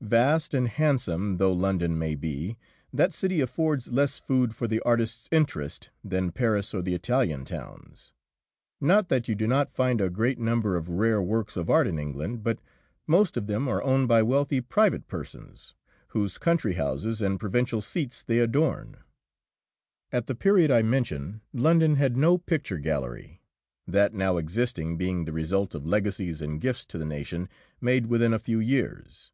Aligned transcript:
Vast 0.00 0.52
and 0.52 0.66
handsome 0.66 1.36
though 1.38 1.52
London 1.52 1.96
may 1.98 2.14
be, 2.16 2.56
that 2.92 3.12
city 3.12 3.40
affords 3.40 3.92
less 3.92 4.18
food 4.18 4.54
for 4.54 4.66
the 4.66 4.80
artist's 4.80 5.28
interest 5.30 5.90
than 6.04 6.32
Paris 6.32 6.74
or 6.74 6.82
the 6.82 6.94
Italian 6.94 7.44
towns. 7.44 8.12
Not 8.80 9.08
that 9.08 9.26
you 9.28 9.34
do 9.36 9.46
not 9.46 9.70
find 9.70 10.00
a 10.00 10.10
great 10.10 10.38
number 10.40 10.76
of 10.76 10.88
rare 10.88 11.22
works 11.22 11.56
of 11.56 11.70
art 11.70 11.86
in 11.86 11.98
England. 12.00 12.42
But 12.42 12.60
most 13.06 13.36
of 13.36 13.46
them 13.46 13.68
are 13.68 13.82
owned 13.82 14.06
by 14.08 14.22
wealthy 14.22 14.60
private 14.60 15.06
persons, 15.06 15.74
whose 16.08 16.36
country 16.38 16.74
houses 16.74 17.22
and 17.22 17.38
provincial 17.40 17.80
seats 17.82 18.22
they 18.22 18.38
adorn. 18.38 18.98
At 20.12 20.26
the 20.26 20.36
period 20.36 20.70
I 20.70 20.82
mention, 20.82 21.42
London 21.52 21.96
had 21.96 22.16
no 22.16 22.38
picture 22.38 22.78
gallery, 22.78 23.40
that 23.86 24.14
now 24.14 24.36
existing 24.36 24.96
being 24.96 25.24
the 25.24 25.32
result 25.32 25.74
of 25.76 25.86
legacies 25.86 26.40
and 26.40 26.60
gifts 26.60 26.84
to 26.86 26.98
the 26.98 27.04
nation 27.06 27.48
made 27.80 28.06
within 28.06 28.32
a 28.32 28.38
few 28.40 28.58
years. 28.58 29.32